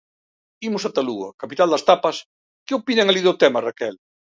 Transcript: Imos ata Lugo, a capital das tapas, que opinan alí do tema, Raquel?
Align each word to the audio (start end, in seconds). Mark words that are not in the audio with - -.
Imos 0.67 0.83
ata 0.89 1.05
Lugo, 1.07 1.25
a 1.29 1.37
capital 1.43 1.69
das 1.71 1.85
tapas, 1.89 2.17
que 2.65 2.77
opinan 2.79 3.07
alí 3.07 3.21
do 3.25 3.39
tema, 3.41 3.63
Raquel? 3.67 3.95